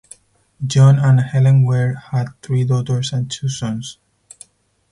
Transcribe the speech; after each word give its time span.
John 0.65 0.97
and 0.97 1.21
Helen 1.21 1.61
Ware 1.61 1.93
had 1.93 2.29
three 2.41 2.63
daughters 2.63 3.13
and 3.13 3.29
two 3.29 3.47
sons. 3.47 3.99